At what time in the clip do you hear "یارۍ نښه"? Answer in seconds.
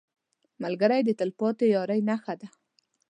1.75-2.33